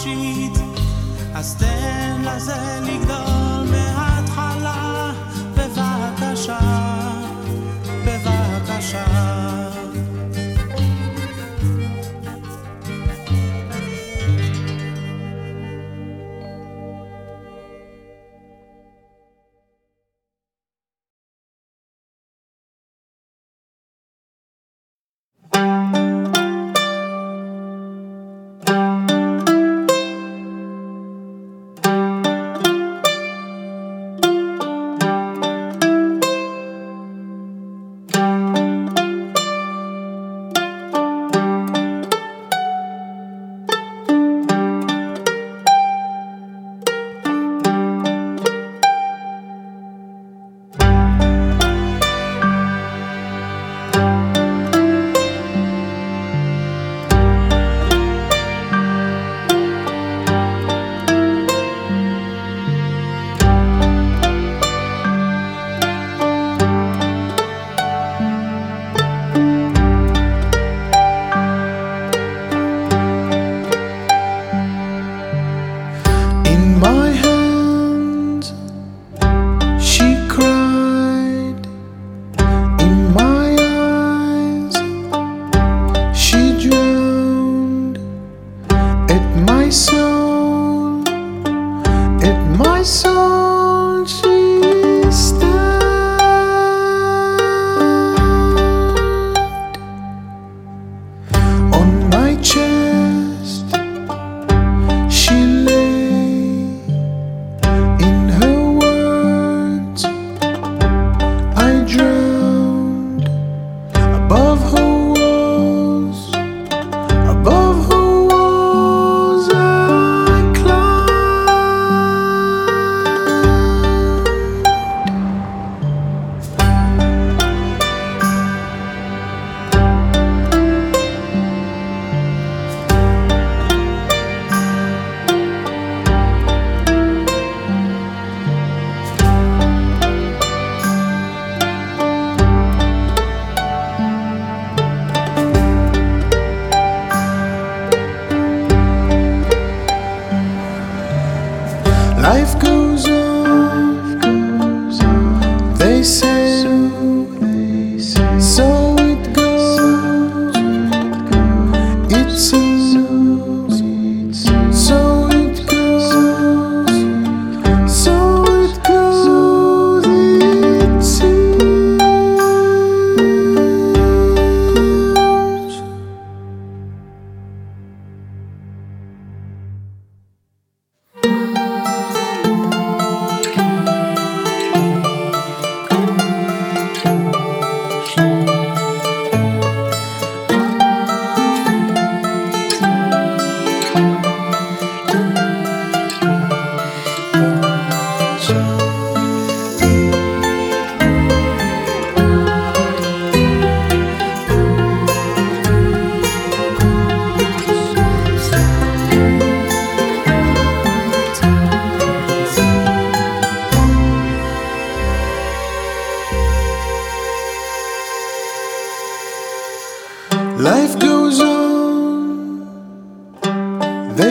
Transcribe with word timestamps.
Abschied, 0.00 0.52
hast 1.34 1.60
denn 1.60 2.24
lasse 2.24 2.54
liegt 2.86 3.10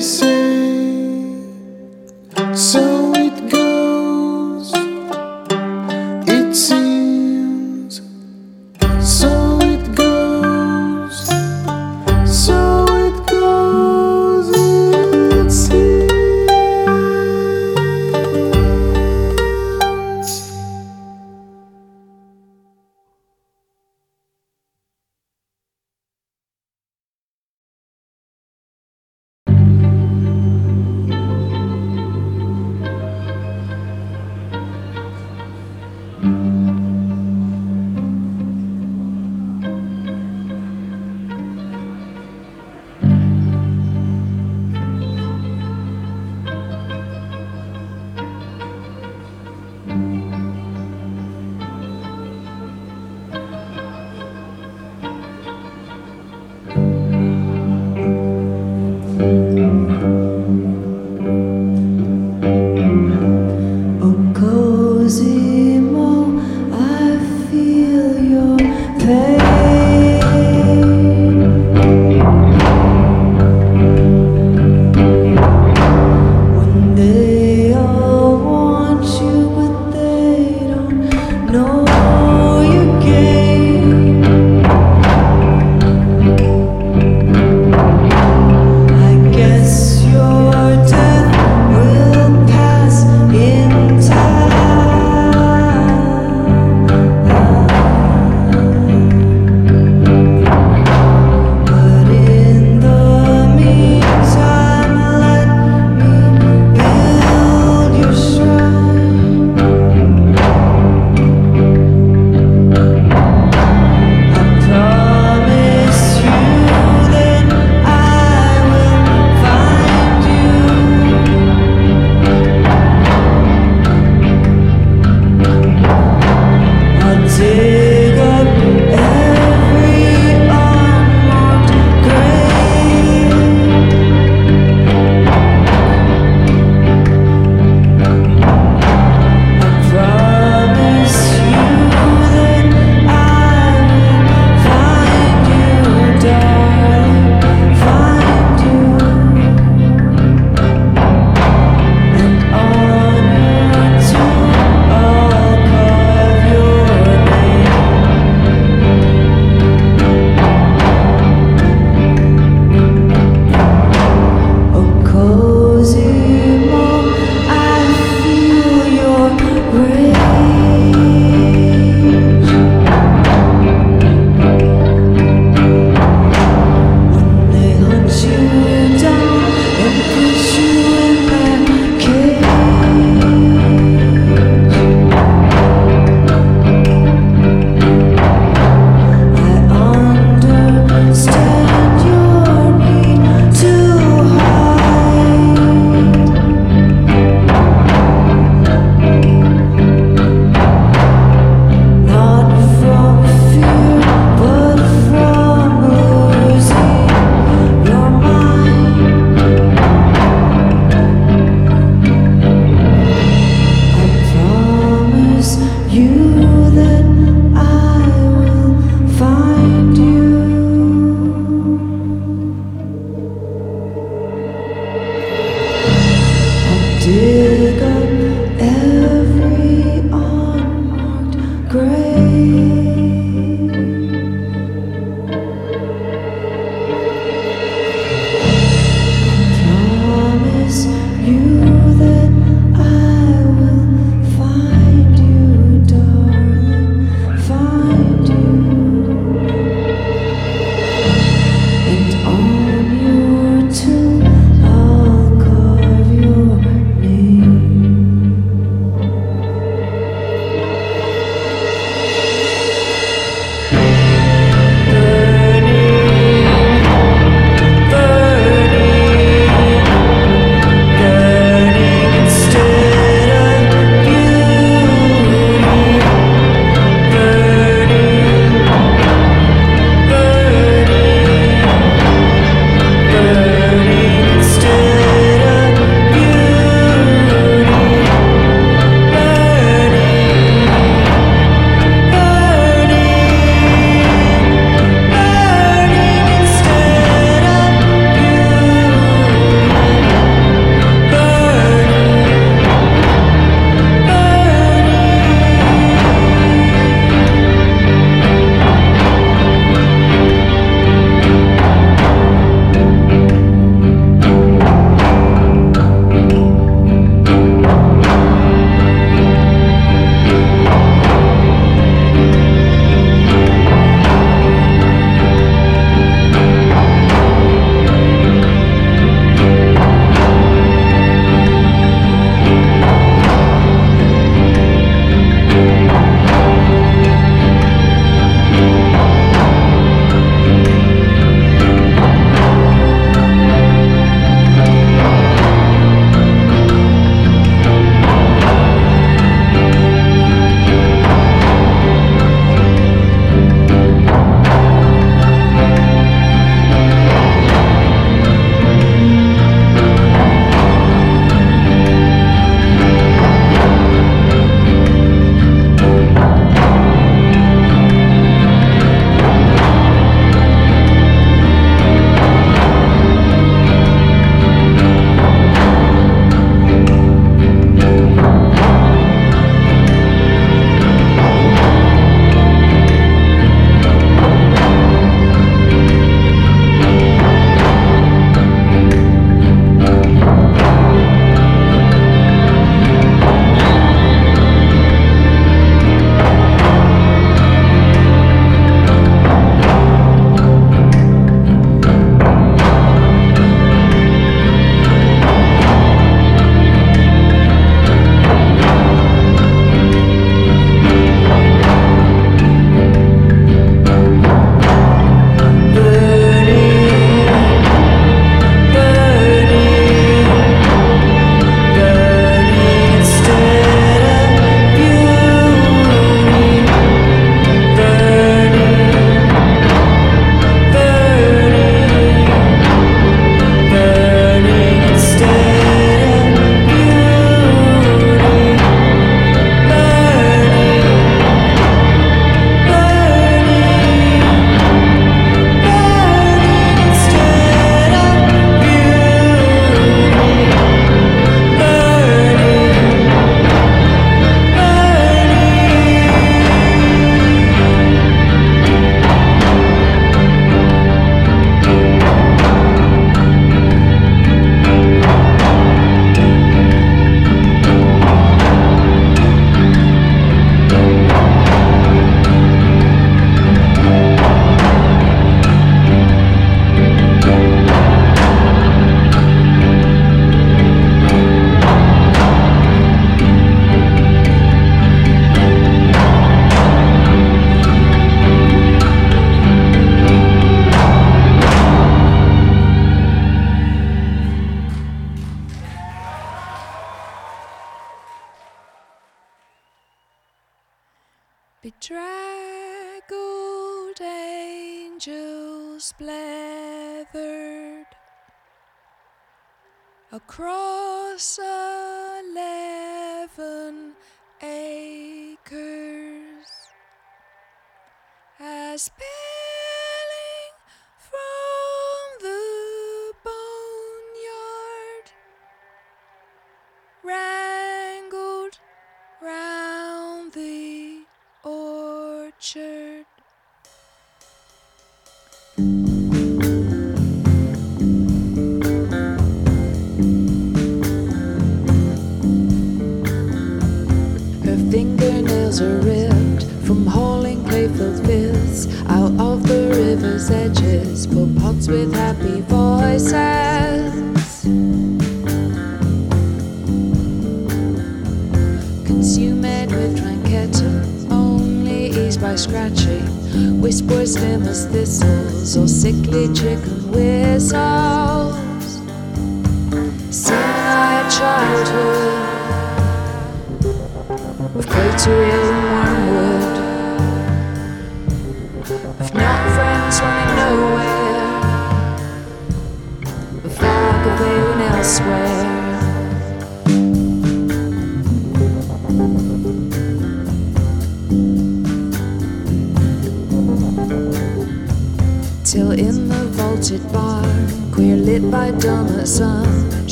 say, 0.00 0.39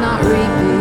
not 0.00 0.22
repeat 0.24 0.75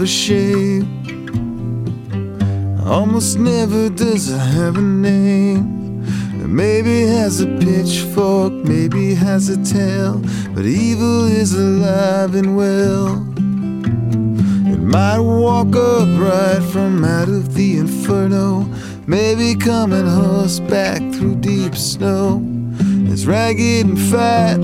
a 0.00 0.06
shape? 0.06 0.84
Almost 2.86 3.38
never 3.38 3.88
does 3.88 4.30
it 4.30 4.38
have 4.38 4.76
a 4.76 4.80
name. 4.80 5.74
Maybe 6.54 7.06
has 7.06 7.40
a 7.40 7.46
pitchfork, 7.58 8.52
maybe 8.52 9.14
has 9.14 9.48
a 9.48 9.64
tail, 9.64 10.22
but 10.54 10.64
evil 10.64 11.24
is 11.24 11.52
alive 11.52 12.34
and 12.34 12.56
well. 12.56 13.16
It 14.72 14.78
might 14.78 15.18
walk 15.18 15.74
upright 15.74 16.62
from 16.70 17.04
out 17.04 17.28
of 17.28 17.54
the 17.54 17.78
inferno, 17.78 18.68
maybe 19.06 19.56
coming 19.56 20.06
horseback 20.06 21.00
through 21.14 21.36
deep 21.36 21.74
snow. 21.74 22.40
It's 23.10 23.24
ragged 23.24 23.86
and 23.86 23.98
fat, 23.98 24.60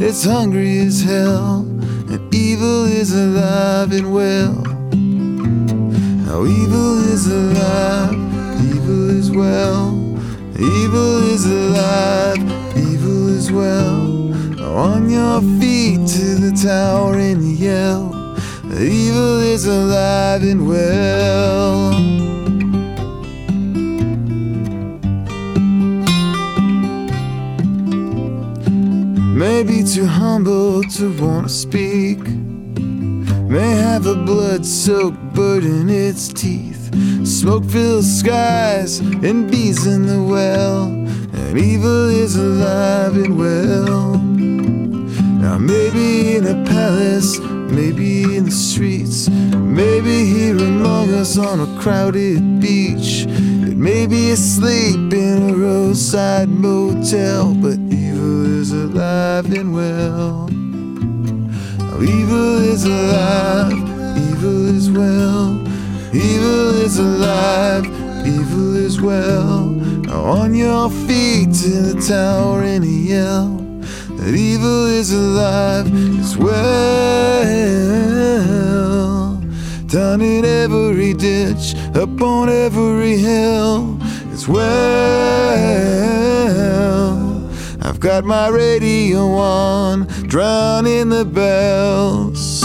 it's 0.00 0.24
hungry 0.24 0.78
as 0.78 1.02
hell, 1.02 1.60
and 2.08 2.34
evil 2.34 2.84
is 2.84 3.12
alive 3.14 3.90
and 3.92 4.14
well. 4.14 4.71
How 6.32 6.46
evil 6.46 6.98
is 7.12 7.26
alive, 7.26 8.14
evil 8.64 9.10
is 9.10 9.30
well. 9.30 9.92
Evil 10.58 11.28
is 11.28 11.44
alive, 11.44 12.38
evil 12.74 13.28
is 13.28 13.52
well. 13.52 14.32
On 14.64 15.10
your 15.10 15.42
feet 15.60 16.08
to 16.08 16.24
the 16.36 16.52
tower 16.56 17.18
and 17.18 17.42
yell. 17.58 18.34
Evil 18.64 19.40
is 19.40 19.66
alive 19.66 20.42
and 20.42 20.66
well. 20.66 21.92
Maybe 29.36 29.84
too 29.84 30.06
humble 30.06 30.82
to 30.82 31.12
want 31.20 31.48
to 31.48 31.52
speak. 31.52 32.31
May 33.52 33.72
have 33.72 34.06
a 34.06 34.14
blood 34.14 34.64
soaked 34.64 35.34
bird 35.34 35.62
in 35.62 35.90
its 35.90 36.32
teeth. 36.32 36.88
Smoke 37.22 37.66
fills 37.66 38.10
skies 38.10 39.00
and 39.00 39.50
bees 39.50 39.86
in 39.86 40.06
the 40.06 40.22
well. 40.22 40.84
And 40.84 41.58
evil 41.58 42.08
is 42.08 42.34
alive 42.34 43.14
and 43.14 43.36
well. 43.36 44.16
Now, 44.16 45.58
maybe 45.58 46.36
in 46.36 46.46
a 46.46 46.64
palace, 46.64 47.38
maybe 47.40 48.22
in 48.22 48.46
the 48.46 48.50
streets, 48.50 49.28
maybe 49.28 50.24
here 50.24 50.56
among 50.56 51.12
us 51.12 51.36
on 51.36 51.60
a 51.60 51.78
crowded 51.78 52.58
beach. 52.58 53.26
It 53.28 53.76
may 53.76 54.06
be 54.06 54.30
asleep 54.30 55.12
in 55.12 55.50
a 55.50 55.54
roadside 55.54 56.48
motel, 56.48 57.52
but 57.52 57.78
evil 57.92 58.60
is 58.62 58.72
alive 58.72 59.52
and 59.52 59.74
well. 59.74 60.48
Evil 62.02 62.58
is 62.58 62.84
alive, 62.84 63.72
evil 63.72 64.66
is 64.76 64.90
well. 64.90 65.62
Evil 66.12 66.70
is 66.82 66.98
alive, 66.98 67.86
evil 68.26 68.74
is 68.74 69.00
well. 69.00 69.66
Now 69.66 70.22
on 70.22 70.52
your 70.52 70.90
feet 70.90 71.54
to 71.62 71.70
the 71.92 72.00
tower 72.06 72.62
and 72.62 72.84
yell. 72.84 73.56
that 74.16 74.34
evil 74.34 74.86
is 74.86 75.12
alive 75.12 75.86
as 76.18 76.36
well. 76.36 76.62
Down 79.86 80.20
in 80.22 80.44
every 80.44 81.14
ditch, 81.14 81.76
up 81.94 82.20
on 82.20 82.48
every 82.48 83.16
hill 83.18 83.96
as 84.32 84.48
well. 84.48 85.62
Got 88.02 88.24
my 88.24 88.48
radio 88.48 89.28
on, 89.34 90.08
drowning 90.26 91.10
the 91.10 91.24
bells. 91.24 92.60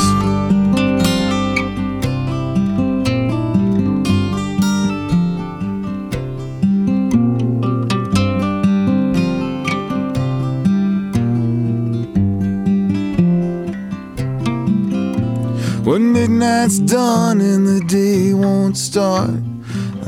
When 15.86 16.14
midnight's 16.14 16.80
done 16.80 17.42
and 17.42 17.68
the 17.68 17.86
day 17.88 18.34
won't 18.34 18.76
start, 18.76 19.30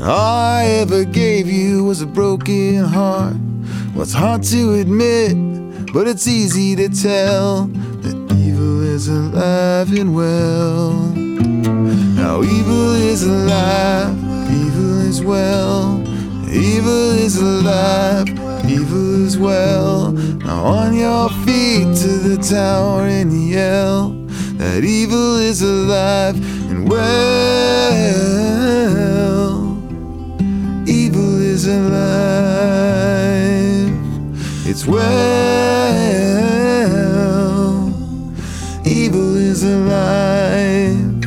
all 0.00 0.08
I 0.08 0.64
ever 0.64 1.04
gave 1.04 1.46
you 1.46 1.84
was 1.84 2.02
a 2.02 2.06
broken 2.06 2.78
heart. 2.82 3.39
Well, 3.92 4.02
it's 4.02 4.12
hard 4.12 4.42
to 4.44 4.74
admit, 4.74 5.92
but 5.92 6.06
it's 6.06 6.26
easy 6.26 6.76
to 6.76 6.88
tell 6.88 7.66
that 8.02 8.16
evil 8.36 8.82
is 8.82 9.08
alive 9.08 9.92
and 9.92 10.14
well. 10.14 10.92
Now, 12.14 12.42
evil 12.42 12.94
is 12.94 13.22
alive, 13.24 14.16
evil 14.50 15.00
is 15.00 15.22
well. 15.22 16.00
Evil 16.50 17.10
is 17.10 17.36
alive, 17.36 18.28
evil 18.68 19.26
is 19.26 19.38
well. 19.38 20.12
Now, 20.12 20.64
on 20.64 20.94
your 20.94 21.28
feet 21.44 21.94
to 22.02 22.18
the 22.28 22.36
tower 22.36 23.06
and 23.06 23.32
yell 23.48 24.10
that 24.58 24.84
evil 24.84 25.36
is 25.36 25.62
alive 25.62 26.36
and 26.70 26.88
well. 26.88 27.00
Evil 30.86 31.40
is 31.40 31.66
alive, 31.66 32.79
it's 34.80 34.88
well. 34.88 35.10
Evil 38.86 39.36
is 39.36 39.62
alive, 39.62 41.22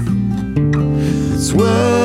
it's 1.36 1.54
well. 1.54 2.03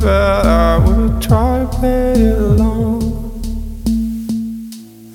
But 0.00 0.46
I 0.46 0.78
would 0.78 1.20
try 1.20 1.60
to 1.60 1.68
play 1.78 2.12
it 2.12 2.38
along. 2.38 3.02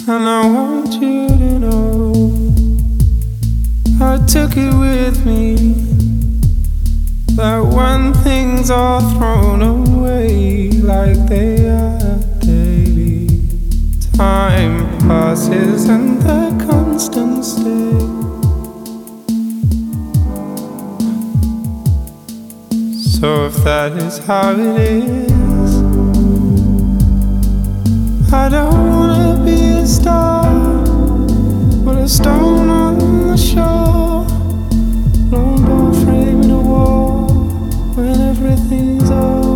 And 0.07 0.23
I 0.39 0.45
want 0.45 0.93
you 0.93 1.27
to 1.27 1.59
know 1.59 2.13
I 4.01 4.17
took 4.25 4.57
it 4.57 4.73
with 4.73 5.25
me 5.25 5.55
that 7.35 7.61
when 7.61 8.13
things 8.13 8.69
are 8.69 9.01
thrown 9.13 9.61
away 9.61 10.69
like 10.71 11.17
they 11.27 11.64
So 23.25 23.47
if 23.47 23.55
that 23.63 23.93
is 23.93 24.19
how 24.19 24.51
it 24.51 24.59
is, 24.59 25.73
I 28.31 28.49
don't 28.49 28.87
wanna 28.87 29.43
be 29.43 29.59
a 29.81 29.87
star, 29.87 30.43
but 31.83 31.97
a 31.97 32.07
stone 32.07 32.69
on 32.69 32.99
the 32.99 33.35
shore, 33.35 34.27
lone 35.31 35.65
door 35.65 35.91
framing 36.03 36.51
a 36.51 36.53
wall 36.61 37.25
when 37.95 38.21
everything's 38.21 39.09
overgrown. 39.09 39.55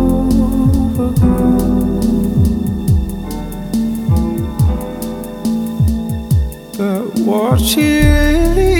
But 6.76 7.02
what 7.20 7.60
she 7.60 8.00
really, 8.00 8.74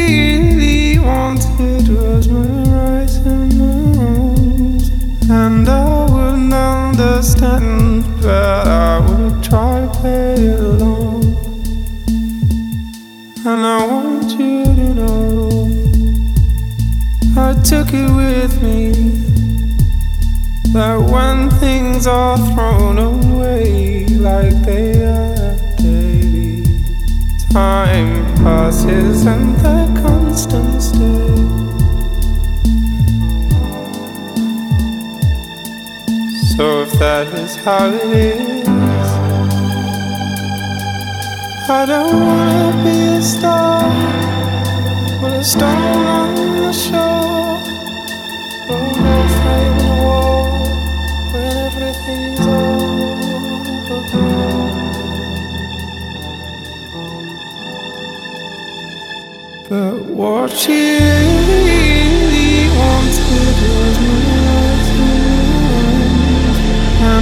really 0.56 0.98
wanted 0.98 1.88
was 1.88 2.26
my 2.26 2.69
understand, 7.20 8.02
but 8.22 8.66
I 8.66 8.98
would 8.98 9.42
try 9.42 9.82
to 9.82 9.88
play 10.00 10.32
it 10.36 10.58
along. 10.58 11.22
And 13.44 13.60
I 13.76 13.86
want 13.86 14.30
you 14.40 14.64
to 14.64 14.94
know 14.94 15.50
I 17.36 17.52
took 17.62 17.88
it 17.92 18.10
with 18.22 18.62
me 18.62 18.92
that 20.72 20.96
when 21.12 21.50
things 21.60 22.06
are 22.06 22.38
thrown 22.54 22.96
away 22.96 24.06
like 24.06 24.54
they 24.64 25.04
are 25.04 25.58
daily, 25.76 26.64
time 27.52 28.24
passes 28.36 29.26
and 29.26 29.56
they're 29.56 30.02
constant 30.02 30.69
that 37.00 37.26
is 37.28 37.56
how 37.64 37.86
it 37.88 38.12
is, 38.12 38.68
I 41.66 41.86
don't 41.86 42.20
wanna 42.26 42.84
be 42.84 42.98
a 43.16 43.22
star, 43.22 43.88
but 45.22 45.32
a 45.32 45.42
stone 45.42 46.06
on 46.18 46.34
the 46.60 46.72
shore, 46.74 47.56
or 48.68 48.84
no 49.06 49.16
frame 49.38 49.78
in 49.80 49.86
a 49.86 49.98
wall 50.04 50.44
when 51.32 51.54
everything's 51.68 52.46
overgrown. 53.40 54.18
But 59.70 59.96
what 60.20 60.50
she 60.50 60.80
really 61.48 62.68
wanted 62.76 63.56
was 63.64 63.96
my 64.04 64.79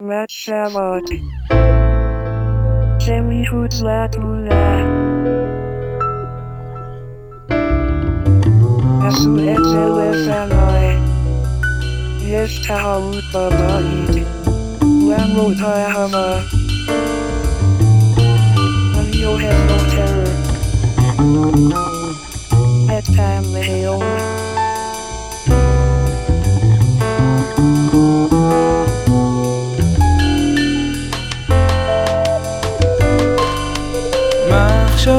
Matt 0.00 0.30
Savard. 0.30 1.08
Jerry 3.00 3.44
Hudlatula. 3.50 4.86
Asu 9.02 9.34
Etelefanoy. 9.42 10.86
Yes, 12.22 12.54
Tahawut 12.64 13.26
Babaid. 13.32 14.22
Lambo 15.08 15.50
Tahama. 15.58 16.46
Mario 18.94 19.36
has 19.36 19.58
no 19.66 19.78
terror. 19.90 20.30
At 22.88 23.04
time, 23.16 23.46
the 23.52 23.62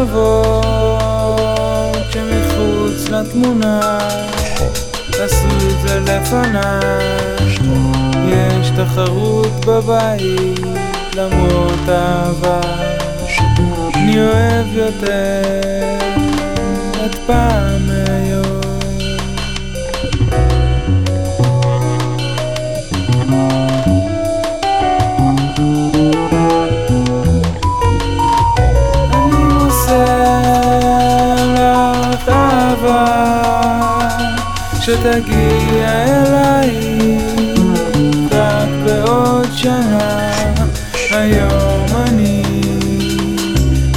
הקרבות 0.10 2.05
שמחוץ 2.12 3.10
לתמונה. 3.10 3.99
תעשו 5.12 5.47
את 5.47 5.82
זה 5.82 5.99
לפניי. 5.99 7.39
יש 8.28 8.70
תחרות 8.70 9.66
בבית 9.66 10.60
למרות 11.16 11.89
אהבה. 11.89 12.62
אני 13.93 14.22
אוהב 14.22 14.68
יותר 14.74 15.41
את 17.05 17.16
פעם 17.28 17.89
היום 17.89 18.49
שתגיע 35.00 36.06
אליי 36.06 37.18
רק 38.32 38.70
בעוד 38.86 39.47
שנה. 39.56 40.32
היום 41.12 41.86
אני 42.08 42.43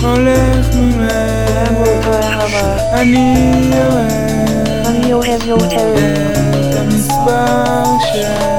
הולך 0.02 0.74
ממך. 0.74 2.06
אני 2.94 3.70
אוהב 5.12 5.42
את 6.70 6.76
המספר 6.76 7.82
שלך. 8.12 8.51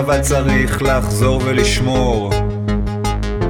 אבל 0.00 0.20
צריך 0.20 0.82
לחזור 0.82 1.40
ולשמור. 1.44 2.30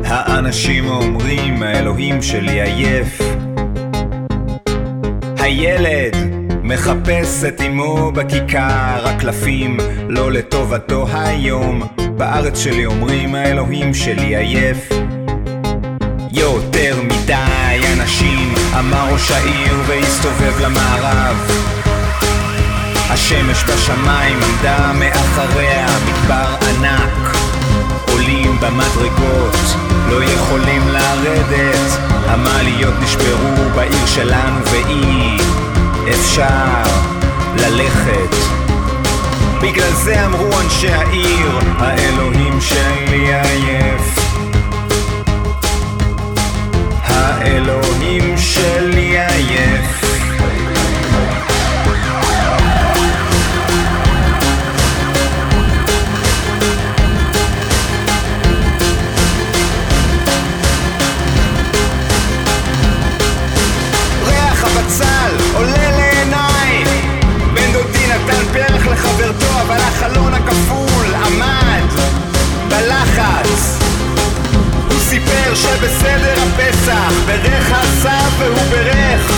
האנשים 0.05 0.89
אומרים, 0.89 1.63
האלוהים 1.63 2.23
שלי 2.23 2.63
עייף. 2.63 3.21
הילד 5.39 6.17
מחפש 6.63 7.45
את 7.45 7.61
אמו 7.61 8.13
בכיכר, 8.13 9.09
הקלפים 9.09 9.77
לא 10.09 10.33
לטובתו 10.33 11.07
היום. 11.13 11.83
בארץ 12.17 12.59
שלי 12.59 12.87
אומרים, 12.87 13.35
האלוהים 13.35 13.95
שלי 13.95 14.37
עייף. 14.37 14.89
יותר 16.31 17.03
מדי 17.03 17.81
אנשים, 17.97 18.55
אמר 18.79 19.13
ראש 19.13 19.31
העיר 19.31 19.75
והסתובב 19.87 20.61
למערב. 20.65 21.78
השמש 23.11 23.65
בשמיים 23.65 24.39
עמדה 24.43 24.93
מאחריה 24.93 25.87
מדבר 26.07 26.55
ענק. 26.69 27.37
עולים 28.11 28.61
במדרגות, 28.61 29.57
לא 30.09 30.25
יכולים 30.25 30.89
לרדת. 30.89 31.99
המעליות 32.27 32.95
נשברו 33.03 33.71
בעיר 33.75 34.07
שלנו 34.07 34.61
ואי 34.65 35.37
אפשר 36.11 36.83
ללכת. 37.57 38.37
בגלל 39.63 39.93
זה 39.93 40.27
אמרו 40.27 40.61
אנשי 40.61 40.93
העיר, 40.93 41.59
האלוהים 41.79 42.61
שלי 42.61 43.35
עייף. 43.35 44.19
האלוהים 47.05 48.39
שלי 48.39 49.19
עייף 49.19 50.08
פרח 68.99 69.05
לחברתו 69.05 69.61
אבל 69.61 69.77
החלון 69.77 70.35
הכפול 70.35 71.15
עמד 71.27 71.89
בלחץ. 72.69 73.79
הוא 74.91 75.01
סיפר 75.01 75.55
שבסדר 75.55 76.35
הפסח 76.43 77.13
ברך 77.27 77.73
הסף 77.73 78.33
והוא 78.39 78.71
ברך. 78.71 79.33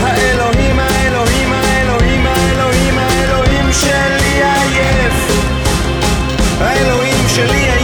האלוהים 0.00 0.78
האלוהים 0.78 1.52
האלוהים 1.52 2.26
האלוהים 2.26 2.98
האלוהים 2.98 3.72
שלי 3.72 4.42
עייף. 4.42 5.14
האלוהים 6.60 7.28
שלי 7.28 7.58
עייף 7.58 7.81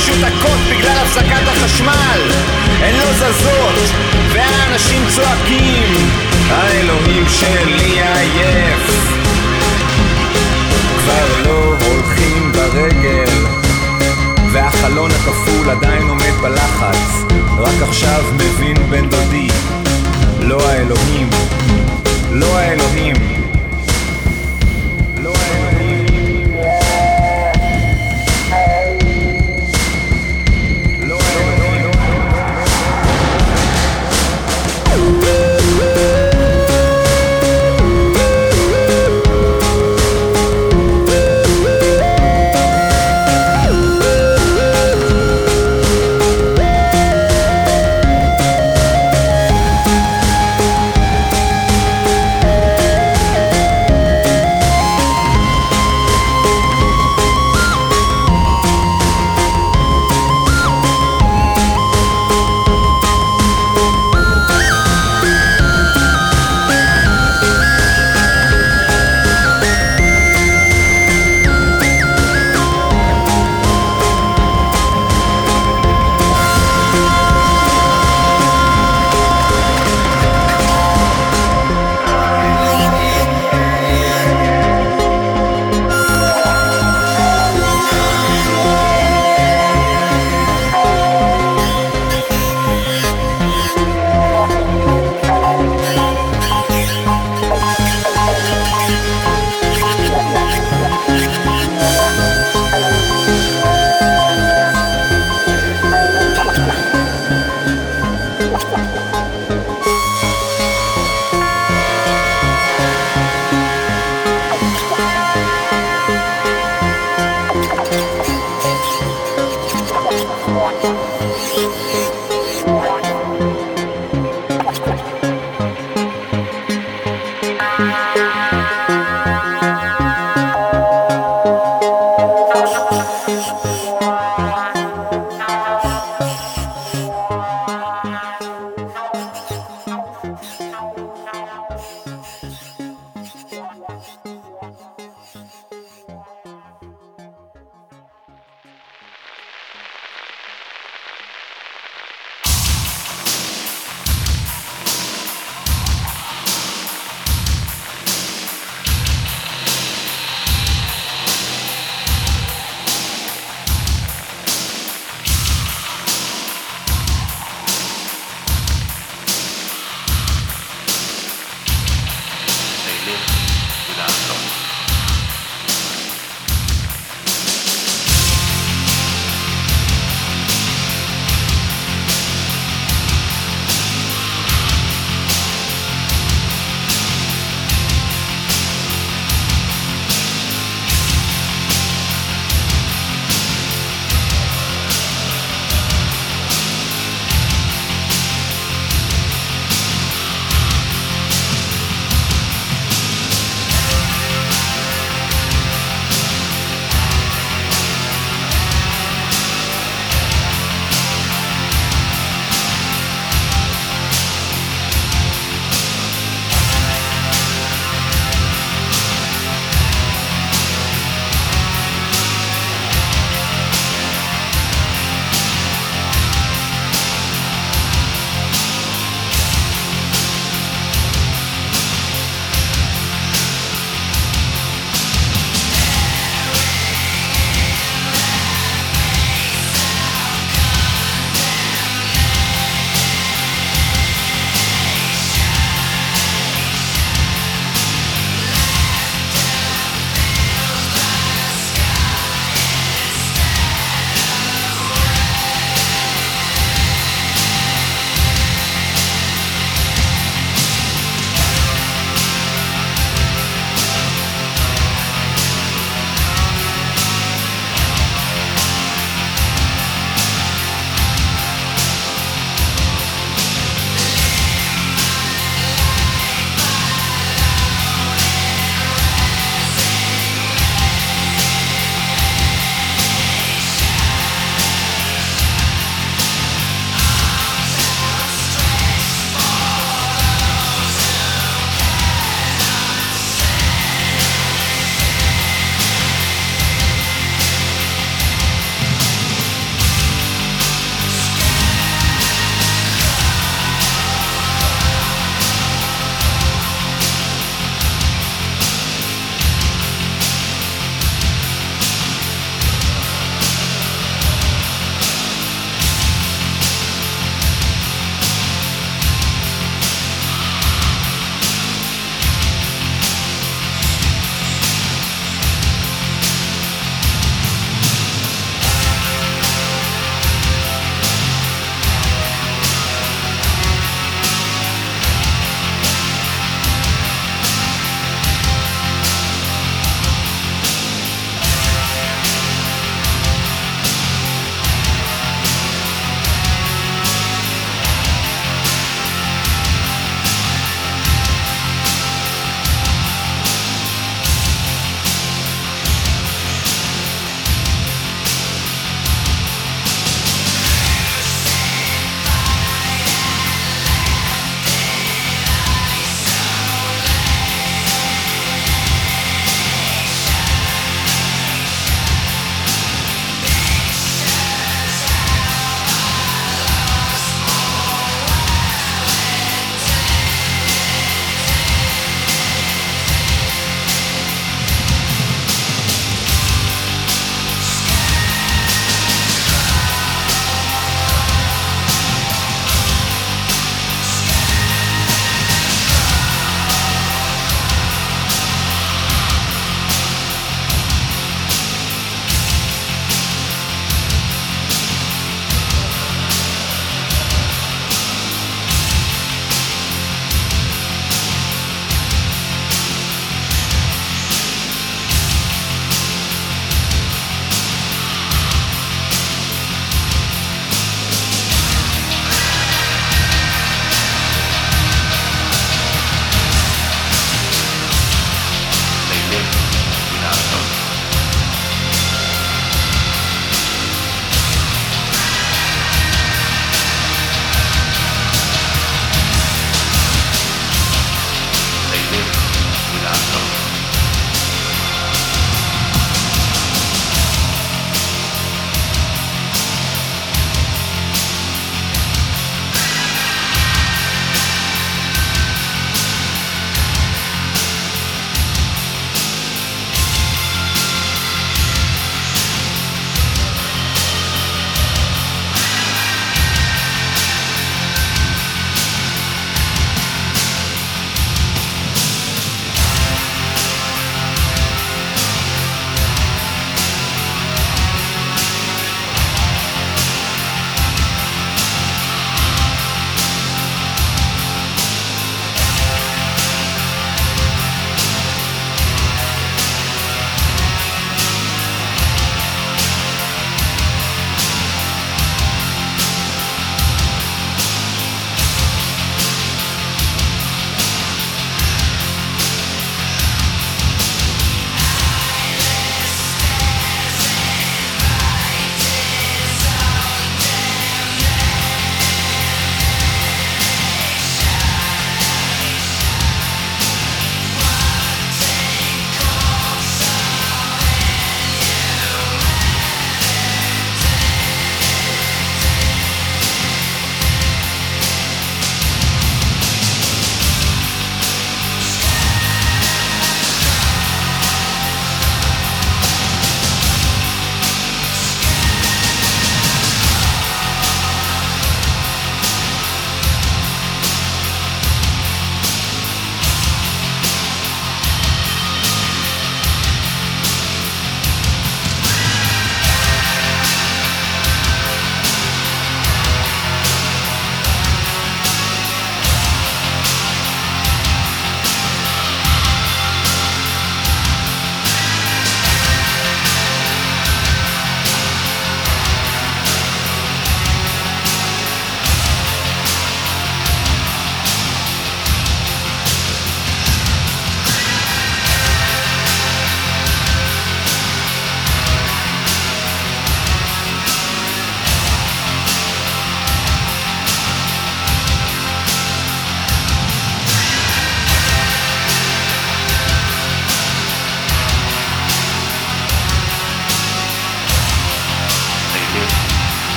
משותקות 0.00 0.58
בגלל 0.70 0.98
הפסקת 1.02 1.48
החשמל. 1.48 2.20
הן 2.80 2.94
לא 2.94 3.12
זזות 3.12 3.90
והאנשים 4.32 5.02
צועקים 5.14 6.10
האלוהים 6.50 7.24
שלי 7.28 8.00
עייף. 8.02 9.12
כבר 10.98 11.42
לא 11.44 11.76
הולכים 11.86 12.52
ברגל 12.52 13.46
והחלון 14.52 15.10
הכפול 15.10 15.70
עדיין 15.70 16.08
עומד 16.08 16.34
בלחץ. 16.42 17.24
רק 17.58 17.82
עכשיו 17.88 18.24
מבין 18.34 18.76
בן 18.90 19.08
דודי 19.08 19.48
לא 20.40 20.68
האלוהים 20.68 21.30
לא 22.30 22.58
האלוהים 22.58 23.16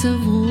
to 0.00 0.16
vous. 0.16 0.47